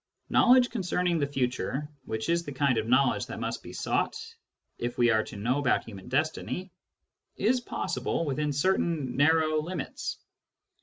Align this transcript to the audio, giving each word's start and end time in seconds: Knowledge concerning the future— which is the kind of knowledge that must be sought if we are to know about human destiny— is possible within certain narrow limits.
Knowledge 0.31 0.71
concerning 0.71 1.19
the 1.19 1.27
future— 1.27 1.87
which 2.05 2.27
is 2.27 2.43
the 2.43 2.51
kind 2.51 2.79
of 2.79 2.87
knowledge 2.87 3.27
that 3.27 3.39
must 3.39 3.61
be 3.61 3.71
sought 3.71 4.17
if 4.79 4.97
we 4.97 5.11
are 5.11 5.23
to 5.25 5.35
know 5.35 5.59
about 5.59 5.83
human 5.83 6.07
destiny— 6.09 6.71
is 7.47 7.61
possible 7.61 8.25
within 8.25 8.51
certain 8.51 9.15
narrow 9.15 9.61
limits. 9.61 10.17